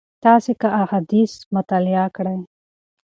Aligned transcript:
تاسي 0.23 0.53
که 0.61 0.67
احاديث 0.81 1.31
مطالعه 1.55 2.07
کړئ 2.15 2.37